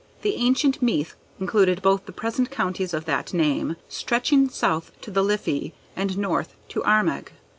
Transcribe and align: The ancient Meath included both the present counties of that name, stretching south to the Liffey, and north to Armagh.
The 0.23 0.33
ancient 0.37 0.81
Meath 0.81 1.13
included 1.39 1.83
both 1.83 2.07
the 2.07 2.11
present 2.11 2.49
counties 2.49 2.91
of 2.91 3.05
that 3.05 3.35
name, 3.35 3.75
stretching 3.87 4.49
south 4.49 4.91
to 5.01 5.11
the 5.11 5.21
Liffey, 5.21 5.75
and 5.95 6.17
north 6.17 6.55
to 6.69 6.83
Armagh. 6.83 7.31